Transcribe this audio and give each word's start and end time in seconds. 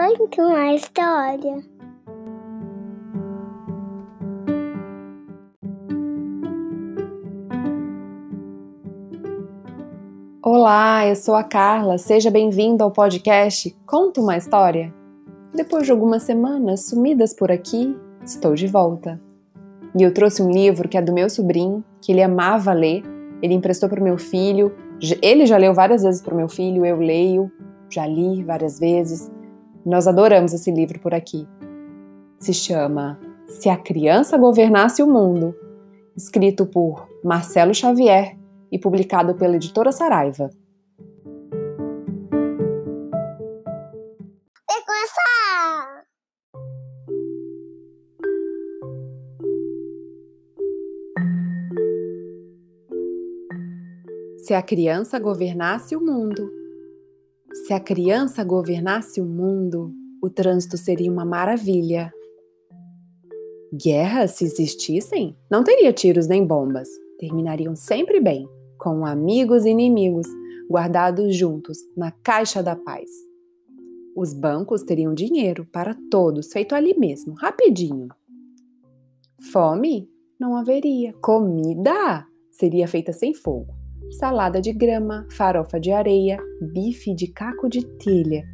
Conta 0.00 0.42
uma 0.42 0.72
história. 0.72 1.62
Olá, 10.42 11.06
eu 11.06 11.14
sou 11.14 11.34
a 11.34 11.44
Carla. 11.44 11.98
Seja 11.98 12.30
bem-vindo 12.30 12.82
ao 12.82 12.90
podcast 12.90 13.76
Conta 13.84 14.22
uma 14.22 14.38
História. 14.38 14.90
Depois 15.52 15.84
de 15.84 15.92
algumas 15.92 16.22
semanas 16.22 16.86
sumidas 16.86 17.34
por 17.34 17.52
aqui, 17.52 17.94
estou 18.24 18.54
de 18.54 18.66
volta. 18.66 19.20
E 19.94 20.02
eu 20.02 20.14
trouxe 20.14 20.42
um 20.42 20.50
livro 20.50 20.88
que 20.88 20.96
é 20.96 21.02
do 21.02 21.12
meu 21.12 21.28
sobrinho, 21.28 21.84
que 22.00 22.10
ele 22.10 22.22
amava 22.22 22.72
ler. 22.72 23.02
Ele 23.42 23.52
emprestou 23.52 23.86
para 23.86 24.00
o 24.00 24.04
meu 24.04 24.16
filho. 24.16 24.74
Ele 25.20 25.44
já 25.44 25.58
leu 25.58 25.74
várias 25.74 26.02
vezes 26.02 26.22
para 26.22 26.32
o 26.32 26.36
meu 26.38 26.48
filho, 26.48 26.86
eu 26.86 26.96
leio, 26.96 27.52
já 27.90 28.06
li 28.06 28.42
várias 28.42 28.78
vezes. 28.78 29.30
Nós 29.84 30.06
adoramos 30.06 30.52
esse 30.52 30.70
livro 30.70 31.00
por 31.00 31.14
aqui. 31.14 31.46
Se 32.38 32.52
chama 32.52 33.18
Se 33.46 33.68
a 33.68 33.76
Criança 33.76 34.36
Governasse 34.36 35.02
o 35.02 35.06
Mundo, 35.06 35.54
escrito 36.16 36.66
por 36.66 37.08
Marcelo 37.24 37.74
Xavier 37.74 38.36
e 38.70 38.78
publicado 38.78 39.34
pela 39.34 39.56
editora 39.56 39.92
Saraiva. 39.92 40.50
Se 54.50 54.54
a 54.54 54.62
criança 54.62 55.16
governasse 55.20 55.94
o 55.94 56.00
mundo. 56.00 56.59
Se 57.52 57.72
a 57.72 57.80
criança 57.80 58.44
governasse 58.44 59.20
o 59.20 59.24
mundo, 59.26 59.92
o 60.22 60.30
trânsito 60.30 60.76
seria 60.76 61.10
uma 61.10 61.24
maravilha. 61.24 62.12
Guerras, 63.72 64.32
se 64.32 64.44
existissem, 64.44 65.36
não 65.50 65.64
teria 65.64 65.92
tiros 65.92 66.28
nem 66.28 66.46
bombas. 66.46 66.88
Terminariam 67.18 67.74
sempre 67.74 68.20
bem, 68.20 68.48
com 68.78 69.04
amigos 69.04 69.64
e 69.64 69.70
inimigos, 69.70 70.28
guardados 70.70 71.34
juntos 71.34 71.78
na 71.96 72.12
caixa 72.12 72.62
da 72.62 72.76
paz. 72.76 73.10
Os 74.14 74.32
bancos 74.32 74.82
teriam 74.82 75.12
dinheiro 75.12 75.66
para 75.72 75.96
todos, 76.08 76.52
feito 76.52 76.74
ali 76.74 76.96
mesmo, 76.96 77.34
rapidinho. 77.34 78.08
Fome? 79.52 80.08
Não 80.38 80.56
haveria. 80.56 81.12
Comida? 81.14 82.26
Seria 82.52 82.86
feita 82.86 83.12
sem 83.12 83.34
fogo 83.34 83.79
salada 84.10 84.60
de 84.60 84.72
grama, 84.72 85.26
farofa 85.30 85.78
de 85.78 85.92
areia, 85.92 86.38
bife 86.72 87.14
de 87.14 87.28
caco 87.28 87.68
de 87.68 87.84
telha 87.84 88.44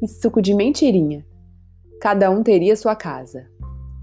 e 0.00 0.08
suco 0.08 0.40
de 0.40 0.54
mentirinha. 0.54 1.26
Cada 2.00 2.30
um 2.30 2.42
teria 2.42 2.76
sua 2.76 2.94
casa. 2.94 3.46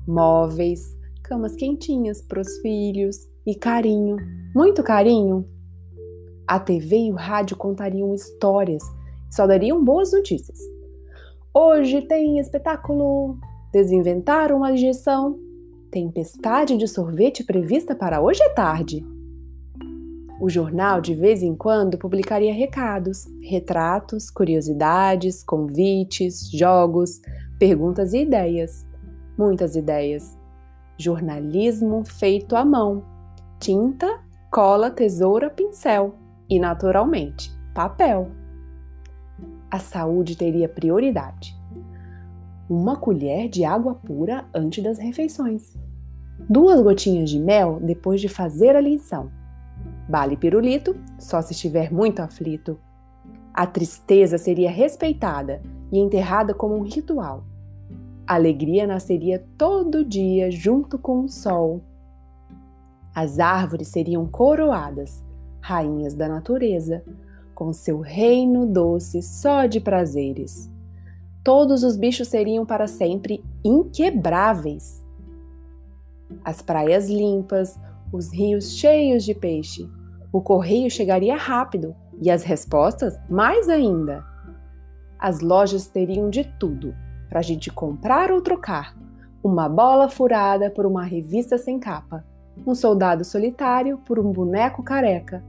Móveis, 0.07 0.97
camas 1.23 1.55
quentinhas 1.55 2.21
para 2.21 2.41
os 2.41 2.57
filhos 2.57 3.17
e 3.45 3.55
carinho, 3.55 4.17
muito 4.55 4.83
carinho. 4.83 5.47
A 6.47 6.59
TV 6.59 6.97
e 6.97 7.11
o 7.11 7.15
rádio 7.15 7.55
contariam 7.55 8.13
histórias 8.13 8.83
e 9.29 9.35
só 9.35 9.45
dariam 9.45 9.83
boas 9.83 10.11
notícias. 10.11 10.59
Hoje 11.53 12.01
tem 12.01 12.39
espetáculo. 12.39 13.37
Desinventaram 13.71 14.63
a 14.63 14.71
injeção. 14.71 15.37
Tempestade 15.91 16.77
de 16.77 16.87
sorvete 16.87 17.43
prevista 17.43 17.95
para 17.95 18.21
hoje 18.21 18.41
à 18.43 18.49
tarde. 18.49 19.05
O 20.39 20.49
jornal, 20.49 21.01
de 21.01 21.13
vez 21.13 21.43
em 21.43 21.53
quando, 21.53 21.97
publicaria 21.97 22.53
recados, 22.53 23.27
retratos, 23.41 24.31
curiosidades, 24.31 25.43
convites, 25.43 26.49
jogos, 26.49 27.21
perguntas 27.59 28.13
e 28.13 28.21
ideias. 28.21 28.87
Muitas 29.37 29.75
ideias. 29.75 30.37
Jornalismo 30.97 32.05
feito 32.05 32.55
à 32.55 32.63
mão. 32.63 33.03
Tinta, 33.59 34.21
cola, 34.49 34.89
tesoura, 34.89 35.49
pincel. 35.49 36.15
E, 36.49 36.57
naturalmente, 36.57 37.51
papel. 37.75 38.31
A 39.69 39.77
saúde 39.77 40.37
teria 40.37 40.69
prioridade. 40.69 41.53
Uma 42.69 42.95
colher 42.95 43.49
de 43.49 43.65
água 43.65 43.93
pura 43.93 44.45
antes 44.55 44.81
das 44.81 44.99
refeições. 44.99 45.77
Duas 46.49 46.81
gotinhas 46.81 47.29
de 47.29 47.37
mel 47.37 47.77
depois 47.81 48.21
de 48.21 48.29
fazer 48.29 48.73
a 48.73 48.79
lição 48.79 49.37
Bale 50.09 50.35
pirulito 50.35 50.95
só 51.19 51.39
se 51.39 51.53
estiver 51.53 51.93
muito 51.93 52.19
aflito. 52.19 52.79
A 53.53 53.67
tristeza 53.67 54.39
seria 54.39 54.71
respeitada 54.71 55.61
e 55.91 55.99
enterrada 55.99 56.51
como 56.51 56.75
um 56.75 56.81
ritual. 56.81 57.43
A 58.25 58.33
alegria 58.33 58.87
nasceria 58.87 59.45
todo 59.55 60.03
dia 60.03 60.49
junto 60.49 60.97
com 60.97 61.19
o 61.19 61.29
sol. 61.29 61.83
As 63.13 63.37
árvores 63.37 63.89
seriam 63.89 64.25
coroadas, 64.25 65.23
rainhas 65.61 66.15
da 66.15 66.27
natureza, 66.27 67.03
com 67.53 67.71
seu 67.71 67.99
reino 67.99 68.65
doce 68.65 69.21
só 69.21 69.67
de 69.67 69.79
prazeres. 69.79 70.71
Todos 71.43 71.83
os 71.83 71.95
bichos 71.95 72.29
seriam 72.29 72.65
para 72.65 72.87
sempre 72.87 73.43
inquebráveis. 73.63 75.05
As 76.43 76.63
praias 76.63 77.07
limpas, 77.07 77.77
os 78.11 78.33
rios 78.33 78.71
cheios 78.73 79.23
de 79.23 79.35
peixe, 79.35 79.87
o 80.31 80.41
correio 80.41 80.89
chegaria 80.91 81.35
rápido 81.35 81.95
e 82.21 82.29
as 82.29 82.43
respostas 82.43 83.19
mais 83.29 83.67
ainda. 83.67 84.23
As 85.17 85.41
lojas 85.41 85.87
teriam 85.87 86.29
de 86.29 86.43
tudo 86.59 86.95
para 87.27 87.39
a 87.39 87.43
gente 87.43 87.71
comprar 87.71 88.31
ou 88.31 88.41
trocar: 88.41 88.95
uma 89.43 89.67
bola 89.67 90.07
furada 90.07 90.69
por 90.69 90.85
uma 90.85 91.03
revista 91.03 91.57
sem 91.57 91.79
capa, 91.79 92.23
um 92.65 92.75
soldado 92.75 93.23
solitário 93.23 93.97
por 94.05 94.19
um 94.19 94.31
boneco 94.31 94.83
careca, 94.83 95.43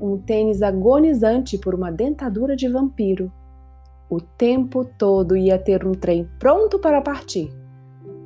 um 0.00 0.16
tênis 0.16 0.62
agonizante 0.62 1.58
por 1.58 1.74
uma 1.74 1.92
dentadura 1.92 2.56
de 2.56 2.68
vampiro. 2.68 3.30
O 4.08 4.20
tempo 4.20 4.84
todo 4.84 5.36
ia 5.36 5.58
ter 5.58 5.86
um 5.86 5.92
trem 5.92 6.28
pronto 6.38 6.78
para 6.78 7.00
partir. 7.00 7.50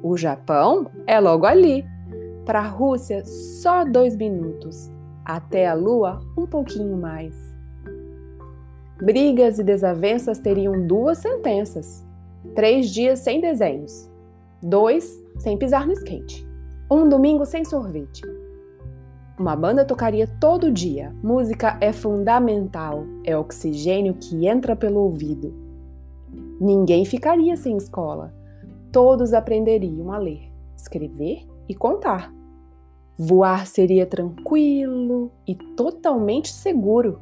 O 0.03 0.17
Japão 0.17 0.91
é 1.07 1.19
logo 1.21 1.47
ali. 1.47 1.85
Para 2.45 2.61
a 2.61 2.67
Rússia, 2.67 3.25
só 3.25 3.85
dois 3.85 4.17
minutos 4.17 4.96
até 5.27 5.67
a 5.67 5.75
lua 5.75 6.21
um 6.39 6.47
pouquinho 6.47 6.97
mais. 6.97 7.35
Brigas 9.03 9.59
e 9.59 9.65
desavenças 9.65 10.39
teriam 10.39 10.87
duas 10.87 11.19
sentenças: 11.19 12.07
três 12.55 12.89
dias 12.91 13.19
sem 13.19 13.41
desenhos, 13.41 14.09
dois 14.63 15.21
sem 15.39 15.59
pisar 15.59 15.87
no 15.87 15.93
skate, 15.93 16.47
um 16.91 17.09
domingo 17.09 17.45
sem 17.45 17.65
sorvete. 17.65 18.23
Uma 19.39 19.55
banda 19.55 19.85
tocaria 19.85 20.27
todo 20.41 20.73
dia. 20.73 21.15
Música 21.23 21.77
é 21.79 21.93
fundamental, 21.93 23.05
é 23.23 23.37
oxigênio 23.37 24.15
que 24.15 24.47
entra 24.47 24.75
pelo 24.75 25.01
ouvido. 25.01 25.53
Ninguém 26.59 27.05
ficaria 27.05 27.55
sem 27.55 27.77
escola. 27.77 28.33
Todos 28.91 29.35
aprenderiam 29.35 30.11
a 30.11 30.17
ler, 30.17 30.51
escrever 30.75 31.47
e 31.69 31.75
contar. 31.75 32.33
Voar 33.19 33.67
seria 33.67 34.05
tranquilo 34.05 35.33
e 35.49 35.55
totalmente 35.55 36.53
seguro. 36.53 37.19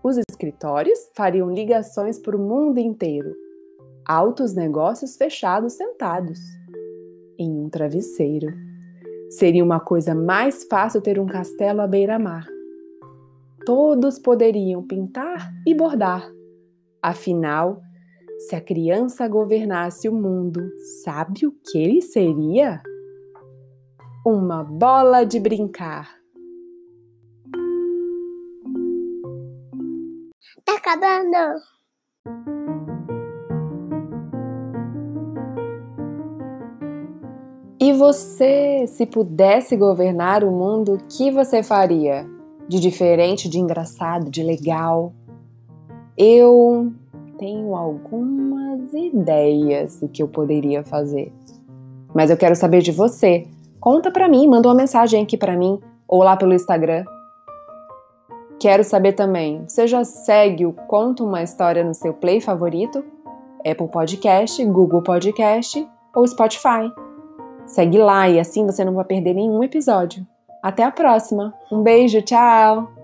Os 0.00 0.16
escritórios 0.16 1.10
fariam 1.14 1.52
ligações 1.52 2.16
para 2.16 2.36
o 2.36 2.40
mundo 2.40 2.78
inteiro. 2.78 3.34
Altos 4.06 4.54
negócios 4.54 5.16
fechados 5.16 5.72
sentados 5.72 6.38
em 7.36 7.50
um 7.50 7.68
travesseiro. 7.68 8.46
Seria 9.28 9.64
uma 9.64 9.80
coisa 9.80 10.14
mais 10.14 10.64
fácil 10.64 11.00
ter 11.00 11.18
um 11.18 11.26
castelo 11.26 11.80
à 11.80 11.86
beira-mar. 11.86 12.46
Todos 13.66 14.20
poderiam 14.20 14.86
pintar 14.86 15.52
e 15.66 15.74
bordar. 15.74 16.30
Afinal, 17.02 17.80
se 18.38 18.54
a 18.54 18.60
criança 18.60 19.26
governasse 19.26 20.08
o 20.08 20.14
mundo, 20.14 20.62
sabe 21.04 21.46
o 21.46 21.52
que 21.52 21.78
ele 21.78 22.00
seria? 22.00 22.80
Uma 24.24 24.62
bola 24.62 25.24
de 25.24 25.40
brincar. 25.40 26.10
Tá 30.64 30.76
acabando. 30.76 31.60
E 37.80 37.94
você, 37.94 38.84
se 38.86 39.06
pudesse 39.06 39.74
governar 39.74 40.44
o 40.44 40.50
mundo, 40.50 40.94
o 40.94 40.98
que 40.98 41.30
você 41.30 41.62
faria? 41.62 42.28
De 42.68 42.78
diferente, 42.78 43.48
de 43.48 43.58
engraçado, 43.58 44.30
de 44.30 44.42
legal? 44.42 45.14
Eu 46.16 46.92
tenho 47.38 47.74
algumas 47.74 48.92
ideias 48.92 49.98
do 49.98 50.08
que 50.08 50.22
eu 50.22 50.28
poderia 50.28 50.84
fazer. 50.84 51.32
Mas 52.14 52.30
eu 52.30 52.36
quero 52.36 52.54
saber 52.54 52.82
de 52.82 52.92
você. 52.92 53.48
Conta 53.80 54.10
para 54.10 54.28
mim, 54.28 54.46
manda 54.46 54.68
uma 54.68 54.74
mensagem 54.74 55.22
aqui 55.22 55.36
para 55.36 55.56
mim 55.56 55.80
ou 56.06 56.22
lá 56.22 56.36
pelo 56.36 56.52
Instagram. 56.52 57.04
Quero 58.58 58.84
saber 58.84 59.14
também, 59.14 59.64
você 59.66 59.86
já 59.86 60.04
segue 60.04 60.66
o 60.66 60.72
Conta 60.72 61.24
uma 61.24 61.42
História 61.42 61.82
no 61.82 61.94
seu 61.94 62.12
play 62.12 62.40
favorito? 62.40 63.02
Apple 63.66 63.88
Podcast, 63.88 64.62
Google 64.66 65.02
Podcast 65.02 65.86
ou 66.14 66.26
Spotify. 66.26 66.92
Segue 67.66 67.98
lá 67.98 68.28
e 68.28 68.38
assim 68.38 68.66
você 68.66 68.84
não 68.84 68.94
vai 68.94 69.04
perder 69.04 69.34
nenhum 69.34 69.62
episódio. 69.64 70.26
Até 70.62 70.82
a 70.82 70.90
próxima. 70.90 71.54
Um 71.72 71.82
beijo, 71.82 72.20
tchau! 72.20 72.99